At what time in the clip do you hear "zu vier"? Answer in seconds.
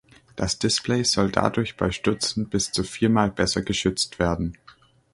2.71-3.11